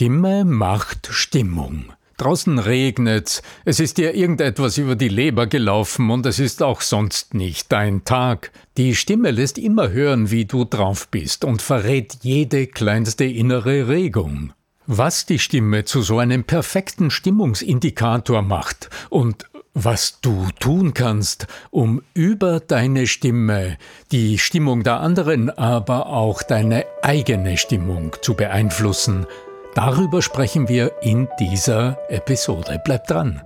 [0.00, 1.92] Stimme macht Stimmung.
[2.16, 7.34] Draußen regnet's, es ist dir irgendetwas über die Leber gelaufen und es ist auch sonst
[7.34, 8.50] nicht dein Tag.
[8.78, 14.54] Die Stimme lässt immer hören, wie du drauf bist und verrät jede kleinste innere Regung.
[14.86, 22.00] Was die Stimme zu so einem perfekten Stimmungsindikator macht und was du tun kannst, um
[22.14, 23.76] über deine Stimme
[24.12, 29.26] die Stimmung der anderen, aber auch deine eigene Stimmung zu beeinflussen,
[29.74, 32.80] Darüber sprechen wir in dieser Episode.
[32.84, 33.40] Bleibt dran.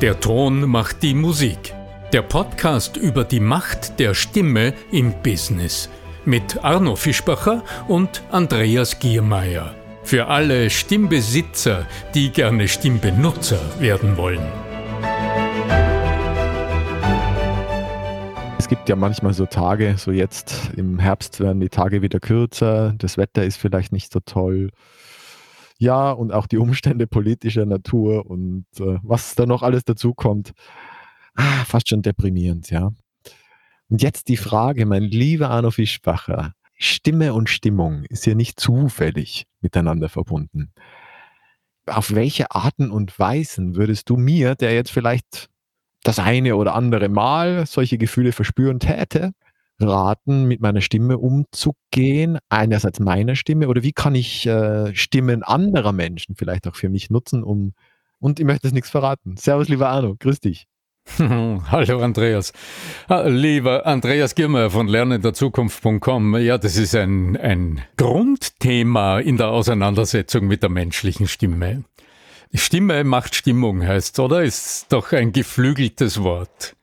[0.00, 1.74] Der Ton macht die Musik.
[2.12, 5.88] Der Podcast über die Macht der Stimme im Business
[6.24, 9.74] mit Arno Fischbacher und Andreas Giermeier.
[10.04, 14.46] Für alle Stimmbesitzer, die gerne Stimmbenutzer werden wollen.
[18.58, 22.94] Es gibt ja manchmal so Tage, so jetzt im Herbst werden die Tage wieder kürzer,
[22.96, 24.70] das Wetter ist vielleicht nicht so toll
[25.82, 30.52] ja, und auch die Umstände politischer Natur und äh, was da noch alles dazu kommt.
[31.34, 32.92] Ah, fast schon deprimierend, ja.
[33.88, 36.52] Und jetzt die Frage, mein lieber Arno Fischbacher.
[36.74, 40.72] Stimme und Stimmung ist ja nicht zufällig miteinander verbunden.
[41.86, 45.48] Auf welche Arten und Weisen würdest du mir, der jetzt vielleicht
[46.04, 49.32] das eine oder andere Mal solche Gefühle verspüren täte,
[49.82, 52.38] raten, mit meiner Stimme umzugehen?
[52.48, 57.10] Einerseits meiner Stimme oder wie kann ich äh, Stimmen anderer Menschen vielleicht auch für mich
[57.10, 57.74] nutzen, um
[58.18, 59.36] und ich möchte es nichts verraten.
[59.36, 60.66] Servus, lieber Arno, grüß dich.
[61.18, 62.52] Hallo Andreas.
[63.08, 66.36] Ah, lieber Andreas Girmer von lernenderzukunft.com.
[66.36, 71.82] Ja, das ist ein, ein Grundthema in der Auseinandersetzung mit der menschlichen Stimme.
[72.54, 74.44] Stimme macht Stimmung heißt, oder?
[74.44, 76.76] Ist doch ein geflügeltes Wort.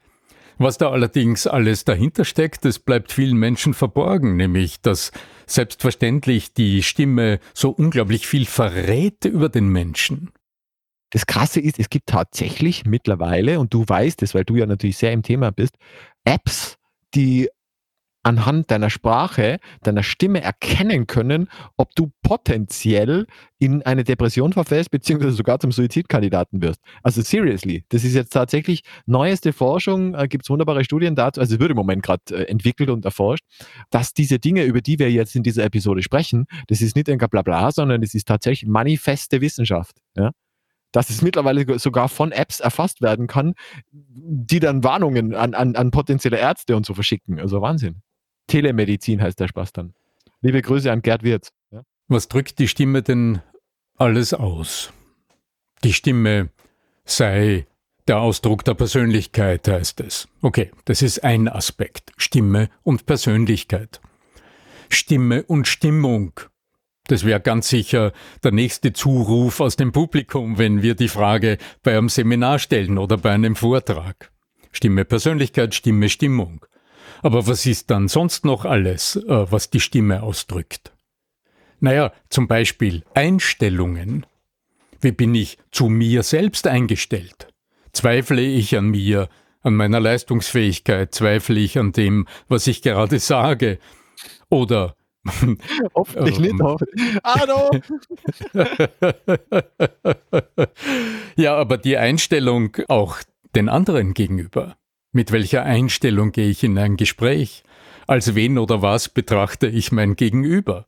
[0.61, 5.13] Was da allerdings alles dahinter steckt, das bleibt vielen Menschen verborgen, nämlich dass
[5.47, 10.31] selbstverständlich die Stimme so unglaublich viel verrät über den Menschen.
[11.11, 14.97] Das Krasse ist, es gibt tatsächlich mittlerweile, und du weißt es, weil du ja natürlich
[14.97, 15.75] sehr im Thema bist,
[16.25, 16.75] Apps,
[17.15, 17.49] die
[18.23, 23.27] anhand deiner Sprache, deiner Stimme erkennen können, ob du potenziell
[23.59, 26.81] in eine Depression verfällst, beziehungsweise sogar zum Suizidkandidaten wirst.
[27.03, 31.55] Also seriously, das ist jetzt tatsächlich neueste Forschung, äh, gibt es wunderbare Studien dazu, also
[31.55, 33.43] es wird im Moment gerade äh, entwickelt und erforscht,
[33.89, 37.17] dass diese Dinge, über die wir jetzt in dieser Episode sprechen, das ist nicht ein
[37.17, 39.97] Blabla, sondern es ist tatsächlich manifeste Wissenschaft.
[40.15, 40.31] Ja?
[40.91, 43.53] dass es mittlerweile sogar von Apps erfasst werden kann,
[43.91, 47.39] die dann Warnungen an, an, an potenzielle Ärzte und so verschicken.
[47.39, 48.01] Also Wahnsinn.
[48.49, 49.93] Telemedizin heißt der Spaß dann.
[50.41, 51.51] Liebe Grüße an Gerd Wirz.
[51.71, 51.83] Ja.
[52.07, 53.41] Was drückt die Stimme denn
[53.95, 54.91] alles aus?
[55.83, 56.49] Die Stimme
[57.05, 57.67] sei
[58.07, 60.27] der Ausdruck der Persönlichkeit, heißt es.
[60.41, 62.11] Okay, das ist ein Aspekt.
[62.17, 64.01] Stimme und Persönlichkeit.
[64.89, 66.39] Stimme und Stimmung.
[67.07, 68.11] Das wäre ganz sicher
[68.43, 73.17] der nächste Zuruf aus dem Publikum, wenn wir die Frage bei einem Seminar stellen oder
[73.17, 74.31] bei einem Vortrag.
[74.71, 76.65] Stimme, Persönlichkeit, Stimme, Stimmung.
[77.21, 80.91] Aber was ist dann sonst noch alles, äh, was die Stimme ausdrückt?
[81.79, 84.25] Naja, zum Beispiel Einstellungen.
[85.01, 87.47] Wie bin ich zu mir selbst eingestellt?
[87.93, 89.29] Zweifle ich an mir,
[89.61, 91.13] an meiner Leistungsfähigkeit?
[91.13, 93.79] Zweifle ich an dem, was ich gerade sage?
[94.49, 94.95] Oder
[95.95, 97.19] Hoffentlich ähm, nicht.
[97.23, 97.71] Arno!
[101.35, 103.17] ja, aber die Einstellung auch
[103.55, 104.77] den anderen gegenüber.
[105.11, 107.63] Mit welcher Einstellung gehe ich in ein Gespräch?
[108.05, 110.85] Als wen oder was betrachte ich mein Gegenüber?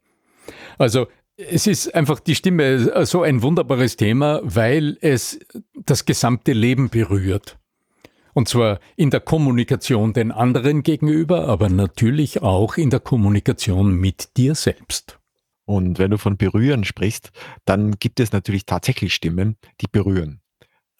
[0.77, 5.39] Also es ist einfach die Stimme so ein wunderbares Thema, weil es
[5.73, 7.57] das gesamte Leben berührt.
[8.33, 14.37] Und zwar in der Kommunikation den anderen gegenüber, aber natürlich auch in der Kommunikation mit
[14.37, 15.19] dir selbst.
[15.65, 17.31] Und wenn du von berühren sprichst,
[17.65, 20.41] dann gibt es natürlich tatsächlich Stimmen, die berühren.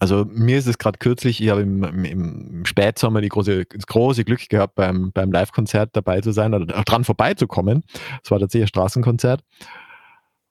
[0.02, 4.24] Also mir ist es gerade kürzlich, ich habe im, im, Spätsommer die große, das große
[4.24, 7.84] Glück gehabt, beim, beim Live-Konzert dabei zu sein oder dran vorbeizukommen.
[8.24, 9.44] Es war tatsächlich ein Straßenkonzert.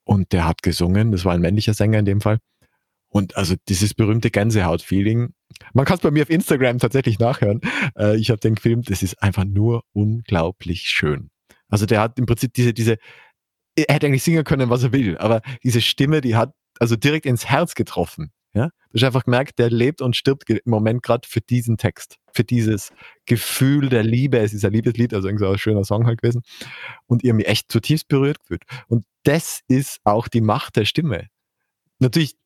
[0.05, 2.39] Und der hat gesungen, das war ein männlicher Sänger in dem Fall.
[3.09, 5.35] Und also dieses berühmte Gänsehaut-Feeling,
[5.73, 7.61] man kann es bei mir auf Instagram tatsächlich nachhören.
[7.99, 11.29] Äh, ich habe den gefilmt, das ist einfach nur unglaublich schön.
[11.69, 12.99] Also der hat im Prinzip diese, diese,
[13.75, 17.27] er hätte eigentlich singen können, was er will, aber diese Stimme, die hat also direkt
[17.27, 18.31] ins Herz getroffen.
[18.53, 18.71] Ja?
[18.91, 22.45] Du hast einfach gemerkt, der lebt und stirbt im Moment gerade für diesen Text, für
[22.45, 22.91] dieses
[23.27, 24.39] Gefühl der Liebe.
[24.39, 26.43] Es ist ein Liebeslied, also irgendwie so ein schöner Song halt gewesen.
[27.07, 28.65] Und ihr mich echt zutiefst berührt gefühlt.
[28.89, 31.29] Und das ist auch die Macht der Stimme.
[31.99, 32.37] Natürlich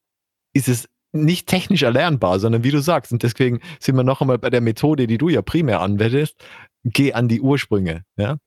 [0.53, 4.39] ist es nicht technisch erlernbar, sondern wie du sagst, und deswegen sind wir noch einmal
[4.39, 6.37] bei der Methode, die du ja primär anwendest,
[6.83, 8.05] geh an die Ursprünge.
[8.17, 8.39] Ja?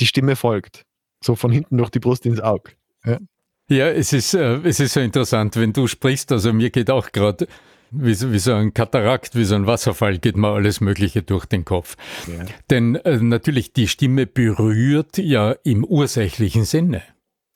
[0.00, 0.82] Die Stimme folgt.
[1.22, 2.72] So von hinten durch die Brust ins Auge.
[3.04, 3.18] Ja?
[3.68, 7.12] Ja, es ist, äh, es ist so interessant, wenn du sprichst, also mir geht auch
[7.12, 7.46] gerade
[7.90, 11.46] wie so, wie so ein Katarakt, wie so ein Wasserfall geht mir alles Mögliche durch
[11.46, 11.96] den Kopf.
[12.26, 12.44] Ja.
[12.70, 17.02] Denn äh, natürlich die Stimme berührt ja im ursächlichen Sinne.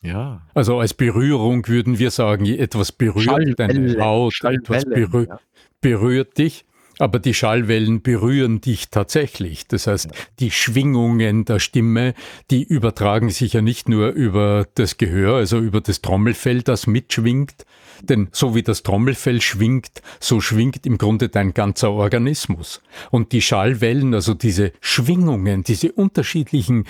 [0.02, 0.42] Ja.
[0.54, 5.40] Also als Berührung würden wir sagen, etwas berührt deine Haut, etwas berührt, ja.
[5.80, 6.64] berührt dich.
[6.98, 9.66] Aber die Schallwellen berühren dich tatsächlich.
[9.66, 10.08] Das heißt,
[10.40, 12.14] die Schwingungen der Stimme,
[12.50, 17.64] die übertragen sich ja nicht nur über das Gehör, also über das Trommelfell, das mitschwingt.
[18.02, 22.82] Denn so wie das Trommelfell schwingt, so schwingt im Grunde dein ganzer Organismus.
[23.10, 26.84] Und die Schallwellen, also diese Schwingungen, diese unterschiedlichen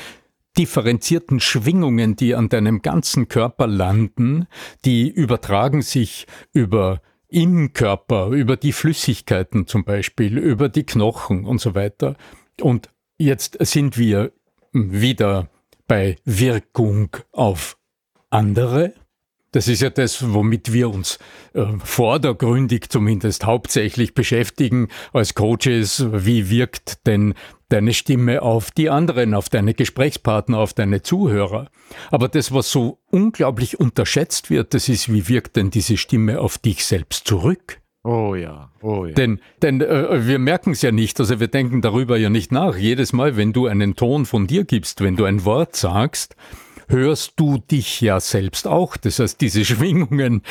[0.58, 4.46] differenzierten Schwingungen, die an deinem ganzen Körper landen,
[4.84, 7.00] die übertragen sich über
[7.32, 12.16] im Körper, über die Flüssigkeiten zum Beispiel, über die Knochen und so weiter.
[12.60, 14.32] Und jetzt sind wir
[14.72, 15.48] wieder
[15.88, 17.78] bei Wirkung auf
[18.28, 18.94] andere.
[19.52, 21.18] Das ist ja das, womit wir uns
[21.52, 26.06] äh, vordergründig zumindest hauptsächlich beschäftigen als Coaches.
[26.10, 27.34] Wie wirkt denn
[27.72, 31.70] deine Stimme auf die anderen, auf deine Gesprächspartner, auf deine Zuhörer.
[32.10, 36.58] Aber das, was so unglaublich unterschätzt wird, das ist, wie wirkt denn diese Stimme auf
[36.58, 37.78] dich selbst zurück?
[38.04, 39.14] Oh ja, oh ja.
[39.14, 42.76] Denn, denn äh, wir merken es ja nicht, also wir denken darüber ja nicht nach.
[42.76, 46.36] Jedes Mal, wenn du einen Ton von dir gibst, wenn du ein Wort sagst,
[46.92, 48.96] hörst du dich ja selbst auch.
[48.96, 50.42] Das heißt, diese Schwingungen,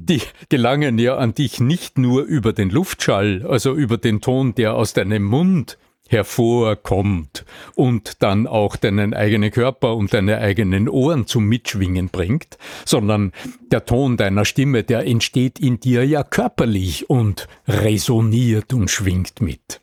[0.00, 4.74] die gelangen ja an dich nicht nur über den Luftschall, also über den Ton, der
[4.74, 5.78] aus deinem Mund
[6.08, 7.44] hervorkommt
[7.74, 13.32] und dann auch deinen eigenen Körper und deine eigenen Ohren zum Mitschwingen bringt, sondern
[13.72, 19.80] der Ton deiner Stimme, der entsteht in dir ja körperlich und resoniert und schwingt mit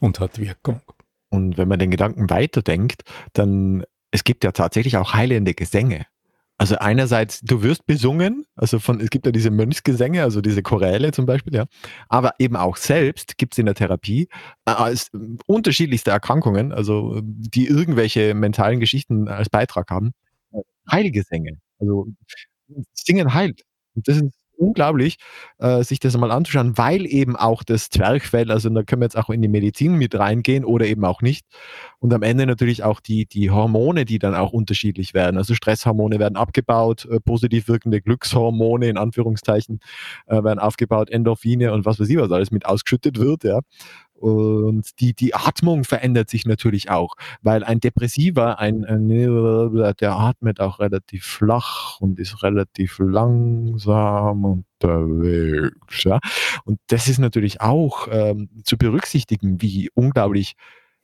[0.00, 0.80] und hat Wirkung.
[1.30, 3.02] Und wenn man den Gedanken weiterdenkt,
[3.32, 3.84] dann
[4.16, 6.06] es gibt ja tatsächlich auch heilende Gesänge.
[6.56, 11.12] Also einerseits, du wirst besungen, also von, es gibt ja diese Mönchsgesänge, also diese Choräle
[11.12, 11.66] zum Beispiel, ja.
[12.08, 14.28] Aber eben auch selbst gibt es in der Therapie
[14.64, 20.12] äh, als, äh, unterschiedlichste Erkrankungen, also die irgendwelche mentalen Geschichten als Beitrag haben,
[20.52, 20.60] äh,
[20.90, 21.58] Heilgesänge.
[21.78, 22.06] Also
[22.94, 23.64] Singen heilt.
[23.94, 25.16] Und das ist unglaublich,
[25.58, 29.16] äh, sich das mal anzuschauen, weil eben auch das Zwerchfell, also da können wir jetzt
[29.16, 31.46] auch in die Medizin mit reingehen oder eben auch nicht.
[31.98, 35.36] Und am Ende natürlich auch die, die Hormone, die dann auch unterschiedlich werden.
[35.36, 39.80] Also Stresshormone werden abgebaut, äh, positiv wirkende Glückshormone in Anführungszeichen
[40.26, 43.60] äh, werden aufgebaut, Endorphine und was weiß ich, was alles mit ausgeschüttet wird, ja.
[44.18, 50.60] Und die, die Atmung verändert sich natürlich auch, weil ein Depressiver, ein, ein, der atmet
[50.60, 56.04] auch relativ flach und ist relativ langsam unterwegs.
[56.04, 56.18] Ja?
[56.64, 60.54] Und das ist natürlich auch ähm, zu berücksichtigen, wie unglaublich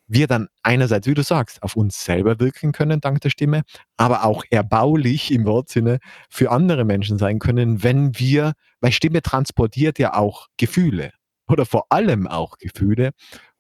[0.09, 3.63] wir dann einerseits, wie du sagst, auf uns selber wirken können dank der Stimme,
[3.97, 5.99] aber auch erbaulich im Wortsinne
[6.29, 11.13] für andere Menschen sein können, wenn wir, weil Stimme transportiert ja auch Gefühle
[11.49, 13.11] oder vor allem auch Gefühle.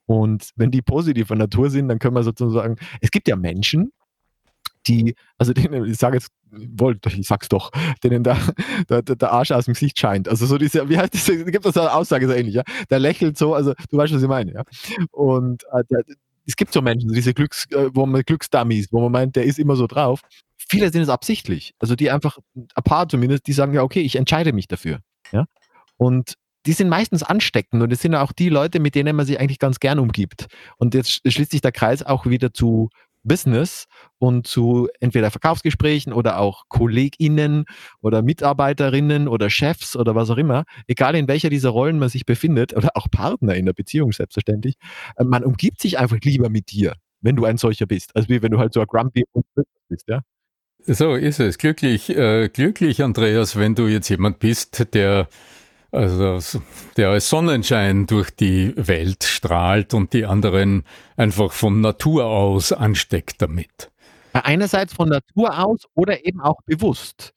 [0.07, 3.93] Und wenn die positiver Natur sind, dann können wir sozusagen, es gibt ja Menschen,
[4.87, 7.71] die, also denen, ich sage jetzt, wollt, ich sag's doch,
[8.03, 8.37] denen der,
[8.89, 10.29] der, der Arsch aus dem Gesicht scheint.
[10.29, 12.63] Also so diese, wie heißt das, gibt es eine Aussage so ähnlich, ja?
[12.91, 14.63] Der lächelt so, also du weißt, was ich meine, ja.
[15.11, 16.03] Und äh, der,
[16.47, 19.59] es gibt so Menschen, diese Glücks, äh, wo man Glücksdummies, wo man meint, der ist
[19.59, 20.21] immer so drauf.
[20.57, 21.75] Viele sind es absichtlich.
[21.79, 24.99] Also die einfach, ein paar zumindest, die sagen ja, okay, ich entscheide mich dafür.
[25.33, 25.47] Ja.
[25.97, 26.35] Und
[26.67, 29.59] die sind meistens ansteckend und es sind auch die Leute, mit denen man sich eigentlich
[29.59, 30.47] ganz gern umgibt.
[30.77, 32.89] Und jetzt schließt sich der Kreis auch wieder zu
[33.25, 33.87] Business
[34.19, 37.65] und zu entweder Verkaufsgesprächen oder auch KollegInnen
[38.01, 42.27] oder Mitarbeiterinnen oder Chefs oder was auch immer, egal in welcher dieser Rollen man sich
[42.27, 44.75] befindet oder auch Partner in der Beziehung selbstverständlich,
[45.17, 48.43] äh, man umgibt sich einfach lieber mit dir, wenn du ein solcher bist, als wie
[48.43, 49.25] wenn du halt so ein Grumpy
[49.89, 50.23] bist, ja.
[50.85, 51.59] So ist es.
[51.59, 55.29] Glücklich, äh, glücklich, Andreas, wenn du jetzt jemand bist, der
[55.93, 56.61] also
[56.97, 60.85] der als Sonnenschein durch die Welt strahlt und die anderen
[61.17, 63.91] einfach von Natur aus ansteckt damit.
[64.33, 67.35] Einerseits von Natur aus oder eben auch bewusst.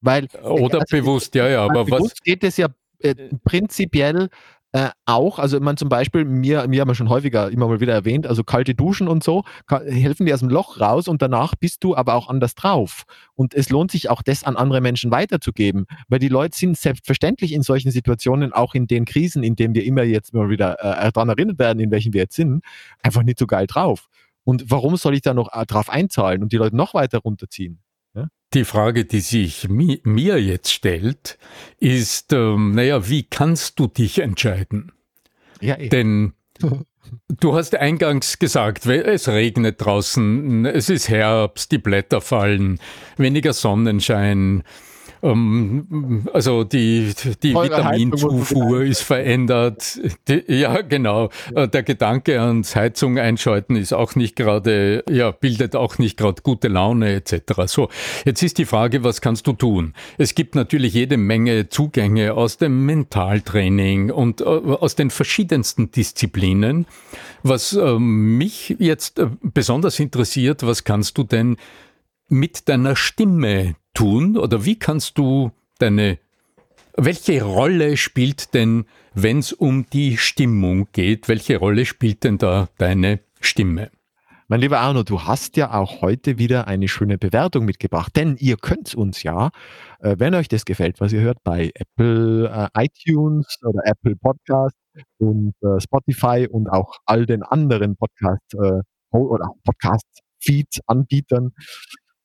[0.00, 2.14] Weil, oder also, bewusst, ja, ja, aber was.
[2.22, 2.68] geht es ja
[3.00, 4.30] äh, prinzipiell
[4.72, 7.94] äh, auch, also man zum Beispiel, mir, mir haben wir schon häufiger immer mal wieder
[7.94, 11.82] erwähnt, also kalte Duschen und so, helfen dir aus dem Loch raus und danach bist
[11.84, 13.04] du aber auch anders drauf.
[13.34, 17.52] Und es lohnt sich auch, das an andere Menschen weiterzugeben, weil die Leute sind selbstverständlich
[17.52, 21.10] in solchen Situationen, auch in den Krisen, in denen wir immer jetzt mal wieder äh,
[21.12, 22.62] daran erinnert werden, in welchen wir jetzt sind,
[23.02, 24.08] einfach nicht so geil drauf.
[24.44, 27.80] Und warum soll ich da noch äh, drauf einzahlen und die Leute noch weiter runterziehen?
[28.54, 31.38] Die Frage, die sich mi mir jetzt stellt,
[31.78, 34.92] ist, ähm, naja, wie kannst du dich entscheiden?
[35.60, 35.88] Ja, eh.
[35.88, 36.32] Denn
[37.40, 42.80] du hast eingangs gesagt, es regnet draußen, es ist Herbst, die Blätter fallen,
[43.16, 44.62] weniger Sonnenschein.
[45.22, 49.98] Ähm, also die, die Vitaminzufuhr ist verändert.
[50.28, 51.30] Die, ja, genau.
[51.54, 51.66] Ja.
[51.66, 56.68] Der Gedanke ans Heizung einschalten ist auch nicht gerade, ja, bildet auch nicht gerade gute
[56.68, 57.64] Laune etc.
[57.66, 57.88] So,
[58.24, 59.94] jetzt ist die Frage, was kannst du tun?
[60.18, 66.86] Es gibt natürlich jede Menge Zugänge aus dem Mentaltraining und äh, aus den verschiedensten Disziplinen.
[67.42, 71.56] Was äh, mich jetzt äh, besonders interessiert, was kannst du denn
[72.28, 75.50] mit deiner Stimme tun oder wie kannst du
[75.80, 76.18] deine,
[76.96, 82.68] welche Rolle spielt denn, wenn es um die Stimmung geht, welche Rolle spielt denn da
[82.78, 83.90] deine Stimme?
[84.46, 88.56] Mein lieber Arno, du hast ja auch heute wieder eine schöne Bewertung mitgebracht, denn ihr
[88.56, 89.50] könnt uns ja,
[89.98, 94.76] äh, wenn euch das gefällt, was ihr hört, bei Apple äh, iTunes oder Apple Podcast
[95.18, 98.54] und äh, Spotify und auch all den anderen Podcast
[99.10, 100.06] oder Podcast
[100.40, 101.50] Feed Anbietern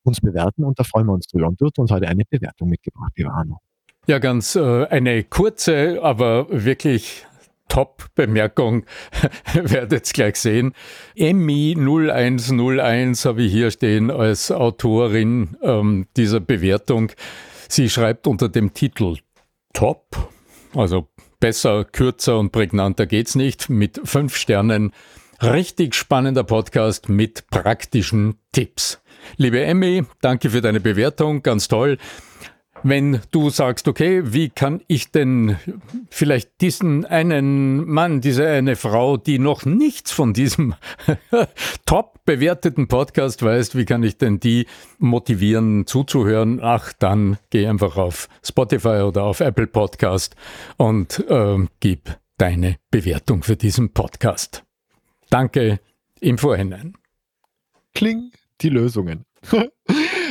[0.05, 1.48] uns bewerten und da freuen wir uns drüber.
[1.48, 3.60] Und du hast uns heute eine Bewertung mitgebracht, lieber Arno.
[4.07, 7.25] Ja, ganz äh, eine kurze, aber wirklich
[7.69, 8.86] Top-Bemerkung,
[9.53, 10.74] werdet gleich sehen.
[11.15, 17.12] Emmy 0101 habe ich hier stehen als Autorin ähm, dieser Bewertung.
[17.69, 19.17] Sie schreibt unter dem Titel
[19.74, 20.31] Top,
[20.75, 21.07] also
[21.39, 24.91] besser, kürzer und prägnanter geht's nicht, mit fünf Sternen.
[25.41, 29.01] Richtig spannender Podcast mit praktischen Tipps.
[29.38, 31.98] Liebe Emmy, danke für deine Bewertung, ganz toll.
[32.86, 35.56] Wenn du sagst, okay, wie kann ich denn
[36.10, 40.75] vielleicht diesen einen Mann, diese eine Frau, die noch nichts von diesem
[41.86, 44.68] top bewerteten Podcast weiß, wie kann ich denn die
[45.00, 46.60] motivieren zuzuhören?
[46.62, 50.36] Ach, dann geh einfach auf Spotify oder auf Apple Podcast
[50.75, 54.65] und äh, gib deine Bewertung für diesen Podcast.
[55.30, 55.80] Danke
[56.20, 56.96] im Vorhinein.
[57.96, 58.32] Kling
[58.63, 59.25] die Lösungen.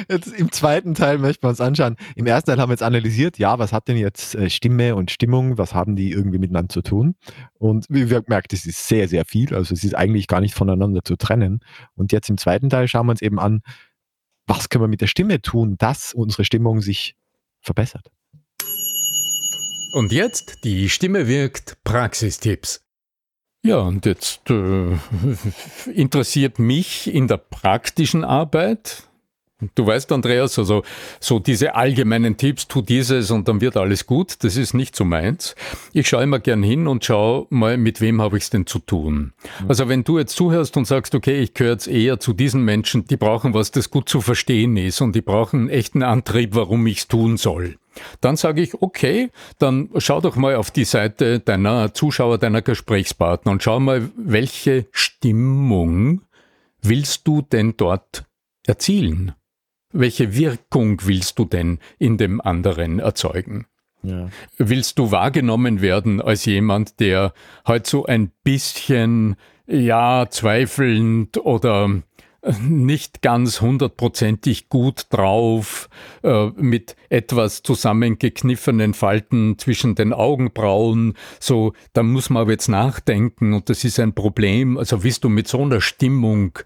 [0.08, 1.96] Jetzt im zweiten Teil möchten wir uns anschauen.
[2.16, 5.10] Im ersten Teil haben wir jetzt analysiert, ja, was hat denn jetzt äh, Stimme und
[5.12, 7.14] Stimmung, was haben die irgendwie miteinander zu tun?
[7.54, 9.54] Und wie wir gemerkt, es ist sehr, sehr viel.
[9.54, 11.60] Also es ist eigentlich gar nicht voneinander zu trennen.
[11.94, 13.62] Und jetzt im zweiten Teil schauen wir uns eben an,
[14.46, 17.14] was können wir mit der Stimme tun, dass unsere Stimmung sich
[17.60, 18.10] verbessert.
[19.92, 22.81] Und jetzt die Stimme wirkt Praxistipps.
[23.64, 24.98] Ja, und jetzt äh,
[25.94, 29.04] interessiert mich in der praktischen Arbeit,
[29.74, 30.82] Du weißt, Andreas, also
[31.20, 35.04] so diese allgemeinen Tipps, tu dieses und dann wird alles gut, das ist nicht so
[35.04, 35.54] meins.
[35.92, 38.80] Ich schaue immer gern hin und schaue mal, mit wem habe ich es denn zu
[38.80, 39.32] tun.
[39.60, 39.68] Mhm.
[39.68, 43.04] Also wenn du jetzt zuhörst und sagst, okay, ich gehöre jetzt eher zu diesen Menschen,
[43.06, 46.86] die brauchen was, das gut zu verstehen ist und die brauchen einen echten Antrieb, warum
[46.88, 47.76] ich es tun soll.
[48.20, 53.52] Dann sage ich, okay, dann schau doch mal auf die Seite deiner Zuschauer, deiner Gesprächspartner
[53.52, 56.22] und schau mal, welche Stimmung
[56.80, 58.24] willst du denn dort
[58.66, 59.32] erzielen?
[59.92, 63.66] Welche Wirkung willst du denn in dem anderen erzeugen?
[64.02, 64.30] Ja.
[64.58, 67.32] Willst du wahrgenommen werden als jemand, der
[67.64, 72.02] halt so ein bisschen, ja, zweifelnd oder
[72.60, 75.88] nicht ganz hundertprozentig gut drauf,
[76.22, 81.14] äh, mit etwas zusammengekniffenen Falten zwischen den Augenbrauen.
[81.38, 84.76] So, da muss man aber jetzt nachdenken und das ist ein Problem.
[84.76, 86.58] Also willst du mit so einer Stimmung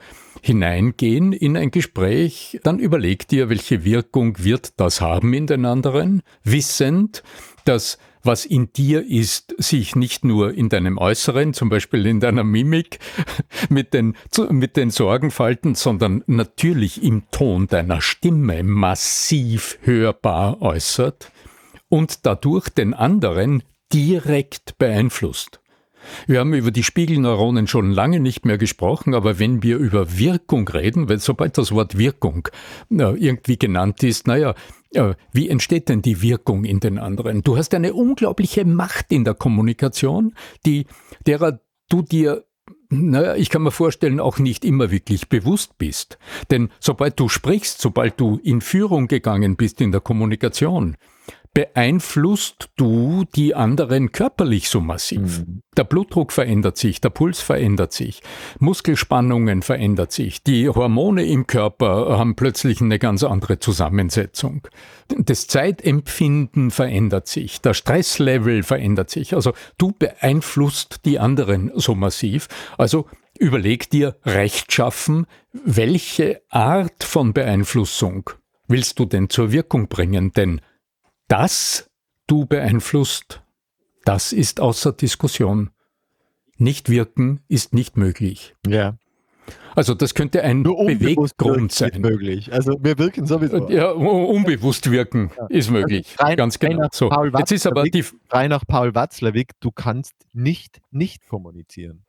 [0.43, 6.23] hineingehen in ein Gespräch, dann überleg dir, welche Wirkung wird das haben in den anderen,
[6.45, 7.23] wissend,
[7.65, 12.45] dass was in dir ist, sich nicht nur in deinem Äußeren, zum Beispiel in deiner
[12.45, 12.99] Mimik,
[13.69, 14.17] mit den,
[14.51, 21.31] mit den Sorgenfalten, sondern natürlich im Ton deiner Stimme massiv hörbar äußert
[21.89, 25.61] und dadurch den anderen direkt beeinflusst.
[26.27, 30.69] Wir haben über die Spiegelneuronen schon lange nicht mehr gesprochen, aber wenn wir über Wirkung
[30.69, 32.49] reden, weil sobald das Wort Wirkung
[32.91, 34.55] äh, irgendwie genannt ist, naja,
[34.93, 37.43] äh, wie entsteht denn die Wirkung in den anderen?
[37.43, 40.35] Du hast eine unglaubliche Macht in der Kommunikation,
[40.65, 40.87] die,
[41.27, 42.45] derer du dir
[42.89, 46.19] naja, ich kann mir vorstellen, auch nicht immer wirklich bewusst bist.
[46.51, 50.97] Denn sobald du sprichst, sobald du in Führung gegangen bist in der Kommunikation,
[51.57, 55.39] beeinflusst du die anderen körperlich so massiv.
[55.39, 55.63] Mhm.
[55.75, 58.21] Der Blutdruck verändert sich, der Puls verändert sich,
[58.59, 64.69] Muskelspannungen verändert sich, die Hormone im Körper haben plötzlich eine ganz andere Zusammensetzung.
[65.09, 69.35] Das Zeitempfinden verändert sich, der Stresslevel verändert sich.
[69.35, 72.49] Also du beeinflusst die anderen so massiv.
[72.77, 73.07] Also
[73.39, 78.29] überleg dir rechtschaffen, welche Art von Beeinflussung
[78.69, 80.33] willst du denn zur Wirkung bringen?
[80.33, 80.61] Denn
[81.29, 81.91] dass
[82.27, 83.43] du beeinflusst,
[84.05, 85.71] das ist außer Diskussion.
[86.59, 88.55] Nicht wirken ist nicht möglich.
[88.67, 88.97] Ja.
[89.75, 92.01] Also das könnte ein Beweggrund sein.
[92.01, 92.53] möglich.
[92.53, 93.69] Also wir wirken sowieso.
[93.69, 95.47] Ja, unbewusst wirken ja.
[95.49, 96.15] ist möglich.
[96.17, 96.89] Also rein, ganz genau.
[96.93, 97.11] So.
[97.37, 102.05] Jetzt ist aber die rein nach Paul Watzlawick, du kannst nicht nicht kommunizieren.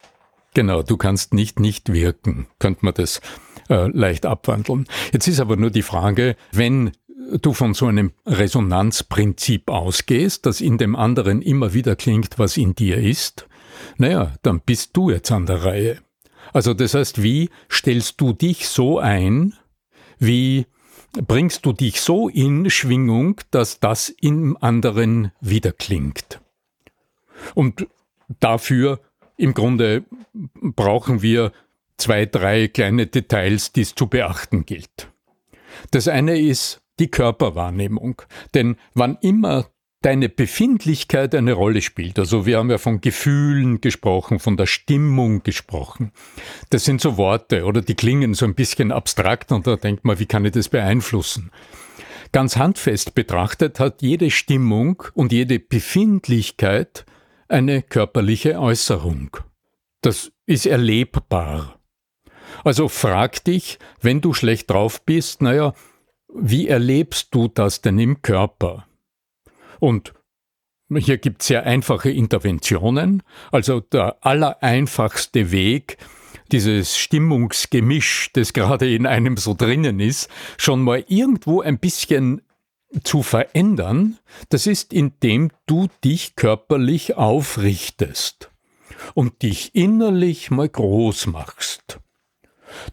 [0.53, 3.21] Genau, du kannst nicht nicht wirken, könnte man das
[3.69, 4.87] äh, leicht abwandeln.
[5.11, 6.91] Jetzt ist aber nur die Frage, wenn
[7.41, 12.75] du von so einem Resonanzprinzip ausgehst, dass in dem anderen immer wieder klingt, was in
[12.75, 13.47] dir ist,
[13.97, 15.99] naja, dann bist du jetzt an der Reihe.
[16.53, 19.53] Also das heißt, wie stellst du dich so ein,
[20.19, 20.65] wie
[21.11, 26.39] bringst du dich so in Schwingung, dass das im anderen wieder klingt.
[27.53, 27.87] Und
[28.39, 28.99] dafür
[29.35, 30.03] im Grunde
[30.33, 31.51] brauchen wir
[31.97, 35.09] zwei, drei kleine Details, die es zu beachten gilt.
[35.91, 38.21] Das eine ist die Körperwahrnehmung.
[38.53, 39.67] Denn wann immer
[40.01, 42.19] deine Befindlichkeit eine Rolle spielt.
[42.19, 46.11] Also wir haben ja von Gefühlen gesprochen, von der Stimmung gesprochen.
[46.69, 50.19] Das sind so Worte oder die klingen so ein bisschen abstrakt und da denkt man,
[50.19, 51.51] wie kann ich das beeinflussen?
[52.31, 57.05] Ganz handfest betrachtet hat jede Stimmung und jede Befindlichkeit
[57.47, 59.37] eine körperliche Äußerung.
[60.01, 61.79] Das ist erlebbar.
[62.63, 65.73] Also frag dich, wenn du schlecht drauf bist, naja,
[66.39, 68.87] wie erlebst du das denn im Körper?
[69.79, 70.13] Und
[70.95, 73.23] hier gibt es sehr einfache Interventionen.
[73.51, 75.97] Also der allereinfachste Weg,
[76.51, 82.41] dieses Stimmungsgemisch, das gerade in einem so drinnen ist, schon mal irgendwo ein bisschen
[83.03, 84.17] zu verändern,
[84.49, 88.49] das ist, indem du dich körperlich aufrichtest
[89.13, 91.99] und dich innerlich mal groß machst.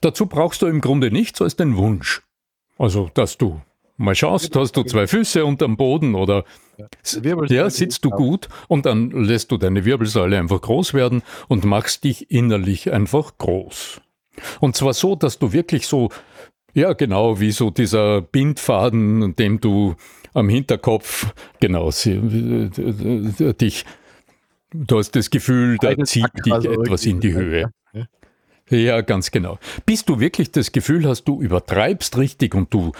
[0.00, 2.22] Dazu brauchst du im Grunde nichts als den Wunsch.
[2.78, 3.60] Also, dass du
[3.96, 6.44] mal schaust, hast du zwei Füße unterm Boden oder
[7.48, 12.02] ja, sitzt du gut und dann lässt du deine Wirbelsäule einfach groß werden und machst
[12.04, 14.00] dich innerlich einfach groß.
[14.60, 16.10] Und zwar so, dass du wirklich so,
[16.72, 19.94] ja genau, wie so dieser Bindfaden, dem du
[20.32, 23.84] am Hinterkopf, genau, dich,
[24.72, 27.70] du hast das Gefühl, da zieht dich etwas in die Höhe.
[28.70, 29.58] Ja, ganz genau.
[29.84, 32.92] Bis du wirklich das Gefühl hast, du übertreibst richtig und du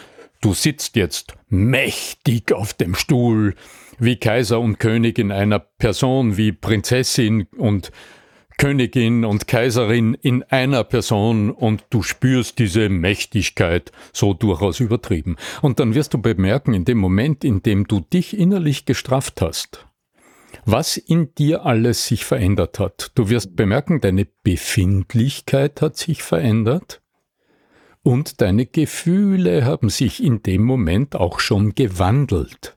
[0.45, 3.55] Du sitzt jetzt mächtig auf dem Stuhl,
[3.99, 7.91] wie Kaiser und König in einer Person, wie Prinzessin und
[8.59, 15.37] Königin und Kaiserin in einer Person und du spürst diese Mächtigkeit so durchaus übertrieben.
[15.63, 19.87] Und dann wirst du bemerken, in dem Moment, in dem du dich innerlich gestrafft hast,
[20.67, 23.13] was in dir alles sich verändert hat.
[23.15, 27.03] Du wirst bemerken, deine Befindlichkeit hat sich verändert
[28.03, 32.77] und deine Gefühle haben sich in dem Moment auch schon gewandelt.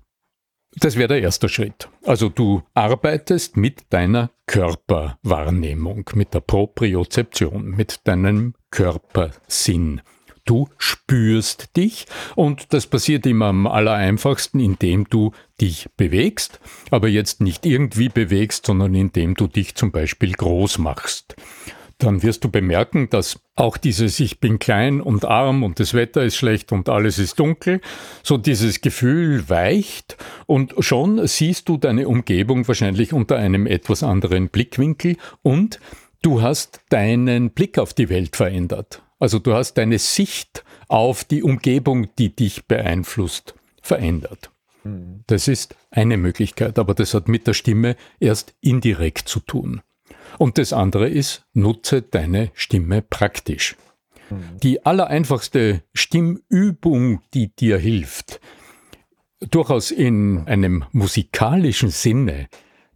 [0.80, 1.90] Das wäre der erste Schritt.
[2.04, 10.02] Also du arbeitest mit deiner Körperwahrnehmung, mit der Propriozeption, mit deinem Körpersinn.
[10.48, 17.42] Du spürst dich und das passiert immer am allereinfachsten, indem du dich bewegst, aber jetzt
[17.42, 21.36] nicht irgendwie bewegst, sondern indem du dich zum Beispiel groß machst
[21.98, 26.24] dann wirst du bemerken, dass auch dieses Ich bin klein und arm und das Wetter
[26.24, 27.82] ist schlecht und alles ist dunkel,
[28.22, 34.50] so dieses Gefühl weicht und schon siehst du deine Umgebung wahrscheinlich unter einem etwas anderen
[34.50, 35.80] Blickwinkel und
[36.22, 39.02] du hast deinen Blick auf die Welt verändert.
[39.20, 44.52] Also du hast deine Sicht auf die Umgebung, die dich beeinflusst, verändert.
[44.84, 45.24] Mhm.
[45.28, 49.82] Das ist eine Möglichkeit, aber das hat mit der Stimme erst indirekt zu tun.
[50.38, 53.76] Und das andere ist, nutze deine Stimme praktisch.
[54.30, 54.60] Mhm.
[54.62, 58.40] Die allereinfachste Stimmübung, die dir hilft,
[59.40, 62.48] durchaus in einem musikalischen Sinne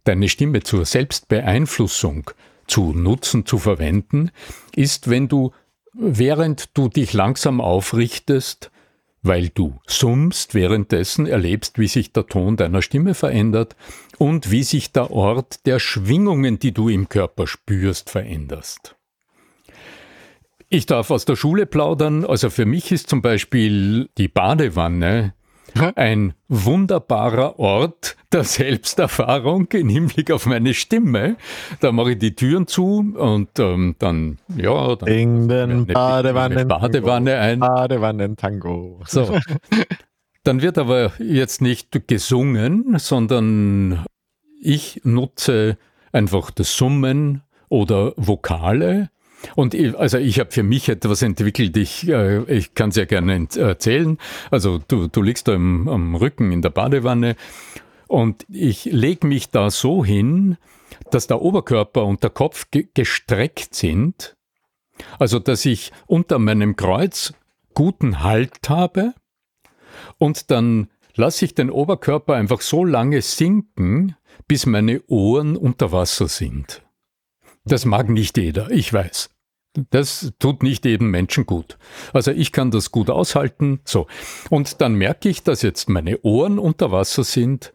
[0.04, 2.30] deine Stimme zur Selbstbeeinflussung
[2.66, 4.30] zu nutzen, zu verwenden,
[4.74, 5.52] ist, wenn du,
[5.94, 8.70] während du dich langsam aufrichtest,
[9.22, 13.76] weil du summst, währenddessen erlebst, wie sich der Ton deiner Stimme verändert
[14.18, 18.96] und wie sich der Ort der Schwingungen, die du im Körper spürst, veränderst.
[20.68, 22.24] Ich darf aus der Schule plaudern.
[22.24, 25.34] Also für mich ist zum Beispiel die Badewanne
[25.94, 31.36] ein wunderbarer Ort der Selbsterfahrung im Hinblick auf meine Stimme.
[31.80, 37.38] Da mache ich die Türen zu und ähm, dann, ja, dann Bring den Badewannen Badewanne
[37.38, 37.60] ein.
[37.60, 39.00] Badewannen-Tango.
[39.06, 39.38] So.
[40.44, 44.04] Dann wird aber jetzt nicht gesungen, sondern
[44.60, 45.78] ich nutze
[46.12, 49.11] einfach das Summen oder Vokale
[49.56, 53.48] und ich, also ich habe für mich etwas entwickelt, ich, äh, ich kann ja gerne
[53.56, 54.18] erzählen.
[54.50, 57.36] Also du, du liegst da im, am Rücken in der Badewanne
[58.06, 60.56] und ich lege mich da so hin,
[61.10, 64.36] dass der Oberkörper und der Kopf ge gestreckt sind
[65.18, 67.32] Also, dass ich unter meinem Kreuz
[67.74, 69.14] guten Halt habe
[70.18, 74.16] und dann lasse ich den Oberkörper einfach so lange sinken,
[74.48, 76.82] bis meine Ohren unter Wasser sind.
[77.64, 79.30] Das mag nicht jeder, ich weiß.
[79.90, 81.78] Das tut nicht jedem Menschen gut.
[82.12, 83.80] Also ich kann das gut aushalten.
[83.84, 84.06] So.
[84.50, 87.72] Und dann merke ich, dass jetzt meine Ohren unter Wasser sind.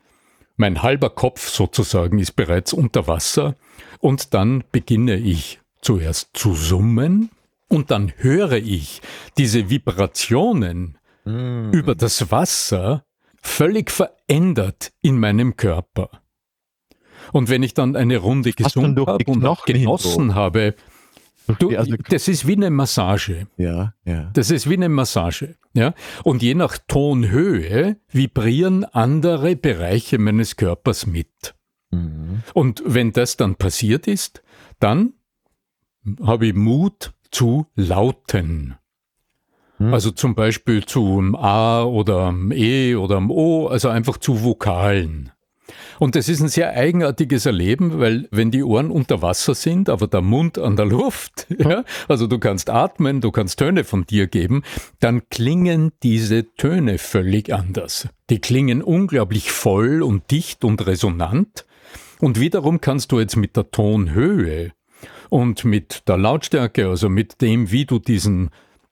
[0.58, 3.56] Mein halber Kopf sozusagen ist bereits unter Wasser.
[4.00, 7.32] Und dann beginne ich zuerst zu summen.
[7.68, 9.02] Und dann höre ich
[9.38, 11.72] diese Vibrationen mm.
[11.72, 13.06] über das Wasser
[13.42, 16.10] völlig verändert in meinem Körper.
[17.32, 20.76] Und wenn ich dann eine Runde gesungen habe und noch genossen habe,
[21.60, 23.48] Du, also, das ist wie eine Massage.
[23.56, 24.30] Ja, ja.
[24.34, 25.56] Das ist wie eine Massage.
[25.74, 25.94] Ja?
[26.24, 31.56] Und je nach Tonhöhe vibrieren andere Bereiche meines Körpers mit.
[31.92, 32.44] Mhm.
[32.54, 34.44] Und wenn das dann passiert ist,
[34.80, 35.14] dann
[36.22, 38.76] habe ich Mut zu lauten.
[39.80, 39.94] Mhm.
[39.94, 45.32] Also zum Beispiel zum A oder E oder O, also einfach zu Vokalen.
[46.00, 50.08] Und das ist ein sehr eigenartiges Erleben, weil wenn die Ohren unter Wasser sind, aber
[50.08, 54.28] der Mund an der Luft, ja, also du kannst atmen, du kannst Töne von dir
[54.28, 54.64] geben,
[55.00, 58.08] dann klingen diese Töne völlig anders.
[58.30, 61.66] Die klingen unglaublich voll und dicht und resonant.
[62.20, 64.72] Und wiederum kannst du jetzt mit der Tonhöhe
[65.30, 68.50] und mit der Lautstärke, also mit dem, wie du diesen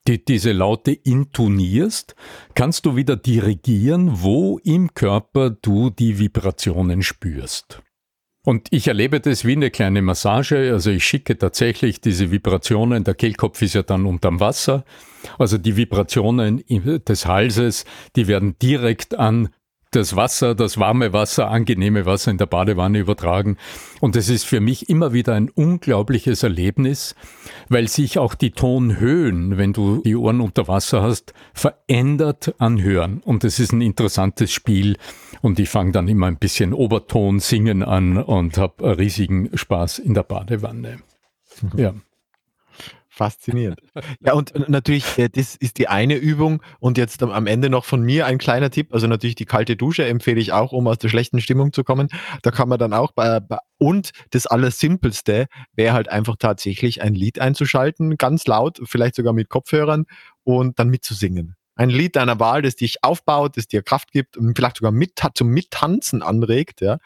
[0.08, 2.16] die, diese Laute intonierst,
[2.54, 7.82] kannst du wieder dirigieren, wo im Körper du die Vibrationen spürst.
[8.46, 10.72] Und ich erlebe das wie eine kleine Massage.
[10.72, 13.04] Also ich schicke tatsächlich diese Vibrationen.
[13.04, 14.86] Der Kehlkopf ist ja dann unterm Wasser.
[15.40, 19.50] Also die Vibrationen des Halses, die werden direkt an
[19.96, 23.58] das Wasser, das warme Wasser, angenehme Wasser in der Badewanne übertragen.
[24.02, 27.16] Und es ist für mich immer wieder ein unglaubliches Erlebnis,
[27.70, 33.22] weil sich auch die Tonhöhen, wenn du die Ohren unter Wasser hast, verändert anhören.
[33.24, 34.98] Und es ist ein interessantes Spiel.
[35.42, 40.14] Und ich fange dann immer ein bisschen Oberton singen an und habe riesigen Spaß in
[40.14, 40.98] der Badewanne.
[41.78, 41.94] Ja.
[43.16, 43.80] Faszinierend.
[44.20, 46.62] Ja, und natürlich, äh, das ist die eine Übung.
[46.80, 48.94] Und jetzt am Ende noch von mir ein kleiner Tipp.
[48.94, 52.10] Also natürlich die kalte Dusche empfehle ich auch, um aus der schlechten Stimmung zu kommen.
[52.42, 53.40] Da kann man dann auch bei
[53.78, 59.50] und das Allersimpelste wäre halt einfach tatsächlich ein Lied einzuschalten, ganz laut, vielleicht sogar mit
[59.50, 60.06] Kopfhörern
[60.44, 61.56] und dann mitzusingen.
[61.76, 65.22] Ein Lied deiner Wahl, das dich aufbaut, das dir Kraft gibt und vielleicht sogar mit,
[65.34, 67.00] zum Mittanzen anregt, ja.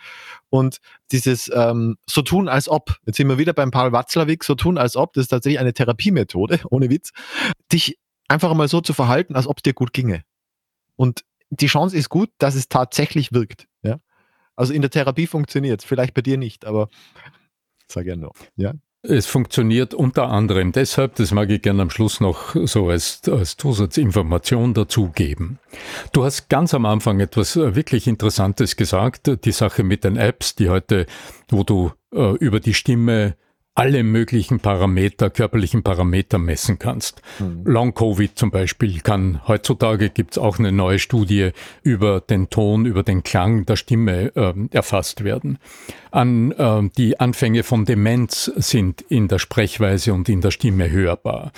[0.49, 0.79] Und
[1.11, 4.77] dieses ähm, so tun als ob, jetzt sind wir wieder beim Paul Watzlawick, so tun
[4.77, 7.11] als ob, das ist tatsächlich eine Therapiemethode, ohne Witz,
[7.71, 10.23] dich einfach mal so zu verhalten, als ob es dir gut ginge.
[10.95, 13.99] Und die Chance ist gut, dass es tatsächlich wirkt, ja.
[14.55, 16.89] Also in der Therapie funktioniert es, vielleicht bei dir nicht, aber
[17.87, 18.73] sag gerne noch, ja.
[19.01, 23.55] Es funktioniert unter anderem deshalb, das mag ich gerne am Schluss noch so als, als
[23.55, 25.57] Zusatzinformation dazugeben.
[26.11, 30.55] Du hast ganz am Anfang etwas äh, wirklich Interessantes gesagt, die Sache mit den Apps,
[30.55, 31.05] die heute,
[31.47, 33.37] wo du äh, über die Stimme
[33.79, 37.21] alle möglichen Parameter, körperlichen Parameter messen kannst.
[37.39, 37.61] Mhm.
[37.63, 43.23] Long-Covid zum Beispiel kann, heutzutage gibt's auch eine neue Studie über den Ton, über den
[43.23, 45.59] Klang der Stimme äh, erfasst werden.
[46.11, 51.53] An, äh, die Anfänge von Demenz sind in der Sprechweise und in der Stimme hörbar.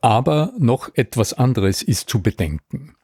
[0.00, 2.94] Aber noch etwas anderes ist zu bedenken.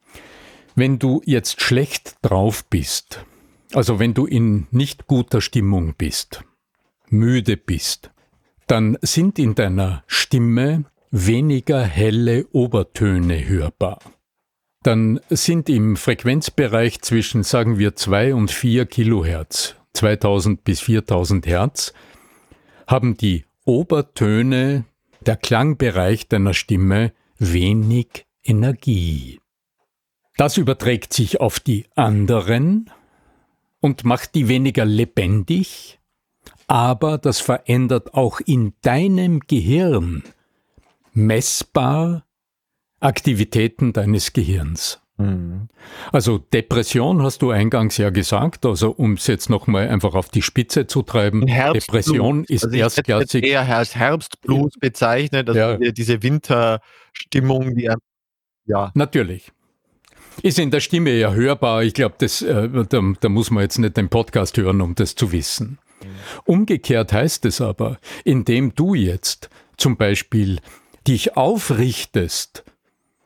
[0.74, 3.26] Wenn du jetzt schlecht drauf bist,
[3.74, 6.42] also wenn du in nicht guter Stimmung bist,
[7.10, 8.11] müde bist,
[8.66, 13.98] dann sind in deiner Stimme weniger helle Obertöne hörbar.
[14.82, 21.92] Dann sind im Frequenzbereich zwischen, sagen wir, 2 und 4 Kilohertz, 2000 bis 4000 Hertz,
[22.86, 24.84] haben die Obertöne,
[25.20, 29.38] der Klangbereich deiner Stimme wenig Energie.
[30.36, 32.90] Das überträgt sich auf die anderen
[33.80, 36.00] und macht die weniger lebendig
[36.66, 40.22] aber das verändert auch in deinem Gehirn
[41.12, 42.24] messbar
[43.00, 45.00] Aktivitäten deines Gehirns.
[45.18, 45.68] Mhm.
[46.12, 50.42] Also Depression hast du eingangs ja gesagt, also um es jetzt nochmal einfach auf die
[50.42, 51.46] Spitze zu treiben.
[51.46, 53.44] Depression ist also erstklassig.
[53.44, 55.76] eher als Herbstblues bezeichnet, also ja.
[55.76, 57.90] diese Winterstimmung, die
[58.66, 58.92] ja.
[58.94, 59.50] Natürlich.
[60.42, 61.82] Ist in der Stimme ja hörbar.
[61.82, 65.30] Ich glaube, äh, da, da muss man jetzt nicht den Podcast hören, um das zu
[65.32, 65.78] wissen.
[66.44, 70.60] Umgekehrt heißt es aber, indem du jetzt zum Beispiel
[71.06, 72.64] dich aufrichtest,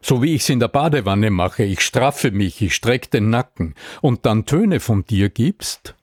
[0.01, 3.75] so wie ich es in der Badewanne mache, ich straffe mich, ich strecke den Nacken
[4.01, 5.95] und dann Töne von dir gibst,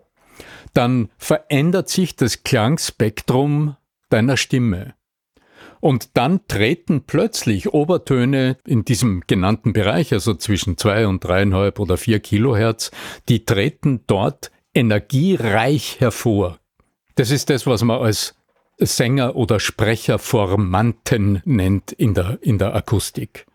[0.73, 3.77] dann verändert sich das Klangspektrum
[4.09, 4.95] deiner Stimme.
[5.79, 11.97] Und dann treten plötzlich Obertöne in diesem genannten Bereich, also zwischen zwei und dreieinhalb oder
[11.97, 12.91] vier Kilohertz,
[13.27, 16.59] die treten dort energiereich hervor.
[17.15, 18.35] Das ist das, was man als
[18.79, 23.45] Sänger oder Sprecherformanten nennt in der, in der Akustik,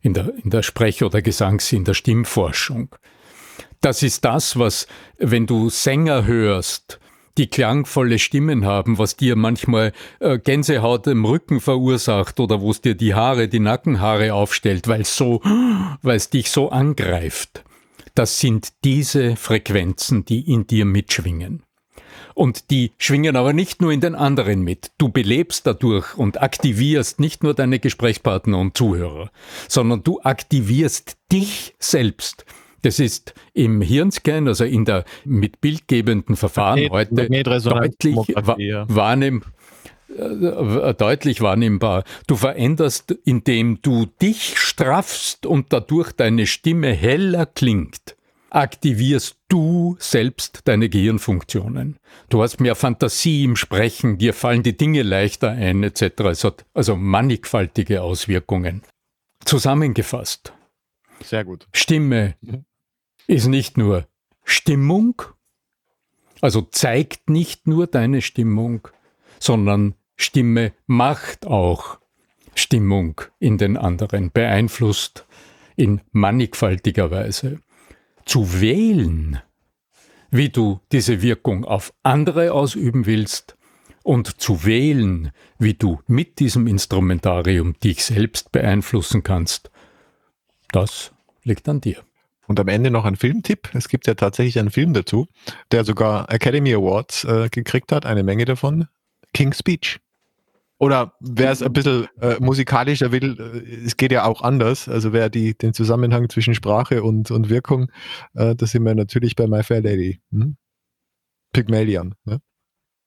[0.00, 2.94] in der, in der Sprech- oder Gesangs-, in der Stimmforschung.
[3.80, 4.86] Das ist das, was,
[5.18, 6.98] wenn du Sänger hörst,
[7.38, 12.80] die klangvolle Stimmen haben, was dir manchmal äh, Gänsehaut im Rücken verursacht oder wo es
[12.80, 15.40] dir die Haare, die Nackenhaare aufstellt, weil so,
[16.02, 17.64] weil es dich so angreift.
[18.14, 21.62] Das sind diese Frequenzen, die in dir mitschwingen.
[22.34, 24.90] Und die schwingen aber nicht nur in den anderen mit.
[24.98, 29.30] Du belebst dadurch und aktivierst nicht nur deine Gesprächspartner und Zuhörer,
[29.68, 32.44] sondern du aktivierst dich selbst.
[32.82, 39.42] Das ist im Hirnscan, also in der mit bildgebenden Verfahren heute deutlich wahrnehm,
[40.16, 42.02] äh, deutlich wahrnehmbar.
[42.26, 48.16] Du veränderst, indem du dich straffst und dadurch deine Stimme heller klingt
[48.54, 51.98] aktivierst du selbst deine Gehirnfunktionen.
[52.28, 56.20] Du hast mehr Fantasie im Sprechen, dir fallen die Dinge leichter ein, etc.
[56.30, 58.82] Es hat also mannigfaltige Auswirkungen.
[59.44, 60.52] Zusammengefasst.
[61.24, 61.66] Sehr gut.
[61.72, 62.64] Stimme mhm.
[63.26, 64.06] ist nicht nur
[64.44, 65.22] Stimmung,
[66.40, 68.88] also zeigt nicht nur deine Stimmung,
[69.38, 71.98] sondern Stimme macht auch
[72.54, 75.26] Stimmung in den anderen, beeinflusst
[75.74, 77.60] in mannigfaltiger Weise
[78.24, 79.40] zu wählen,
[80.30, 83.56] wie du diese Wirkung auf andere ausüben willst
[84.02, 89.70] und zu wählen, wie du mit diesem Instrumentarium dich selbst beeinflussen kannst,
[90.72, 91.12] das
[91.44, 92.02] liegt an dir.
[92.48, 93.70] Und am Ende noch ein Filmtipp.
[93.72, 95.28] Es gibt ja tatsächlich einen Film dazu,
[95.70, 98.88] der sogar Academy Awards äh, gekriegt hat, eine Menge davon.
[99.32, 100.00] King's Speech.
[100.82, 104.88] Oder wer es ein bisschen äh, musikalischer will, äh, es geht ja auch anders.
[104.88, 107.88] Also wer die, den Zusammenhang zwischen Sprache und, und Wirkung,
[108.34, 110.20] äh, da sind wir natürlich bei My Fair Lady.
[110.32, 110.56] Hm?
[111.52, 112.16] Pygmalion.
[112.24, 112.40] Ne?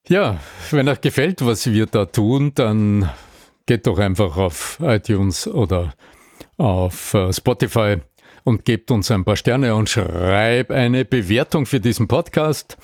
[0.08, 0.40] Ja,
[0.72, 3.10] wenn euch gefällt, was wir da tun, dann
[3.66, 5.96] geht doch einfach auf iTunes oder
[6.56, 7.98] auf äh, Spotify
[8.46, 12.78] und gebt uns ein paar Sterne und schreibt eine Bewertung für diesen Podcast.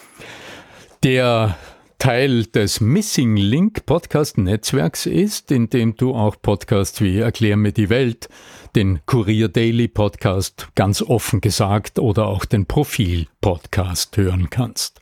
[1.01, 1.55] Der
[2.01, 7.73] Teil des Missing Link Podcast Netzwerks ist, in dem du auch Podcasts wie Erklär mir
[7.73, 8.27] die Welt,
[8.75, 14.99] den Kurier Daily Podcast ganz offen gesagt oder auch den Profil Podcast hören kannst.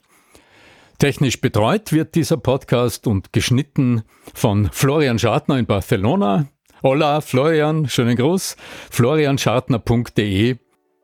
[0.98, 6.50] Technisch betreut wird dieser Podcast und geschnitten von Florian Schartner in Barcelona.
[6.84, 8.58] Hola Florian, schönen Gruß.
[8.92, 10.58] florianschartner.de.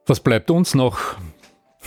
[0.07, 1.15] Was bleibt uns noch?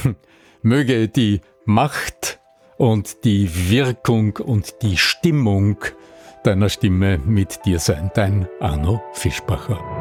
[0.00, 0.16] Hm,
[0.62, 2.37] möge die Macht
[2.78, 5.76] und die Wirkung und die Stimmung
[6.44, 8.10] deiner Stimme mit dir sein.
[8.14, 9.97] Dein Arno Fischbacher.